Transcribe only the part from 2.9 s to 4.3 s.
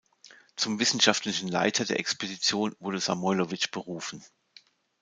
Samoilowitsch berufen.